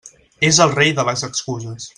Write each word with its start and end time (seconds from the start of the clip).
És 0.47 0.59
el 0.65 0.73
rei 0.79 0.95
de 1.01 1.07
les 1.11 1.25
excuses. 1.31 1.89